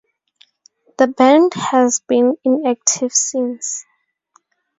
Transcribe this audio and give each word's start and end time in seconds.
The 0.97 1.05
band 1.05 1.53
has 1.53 1.99
been 1.99 2.35
inactive 2.43 3.13
since. 3.13 3.85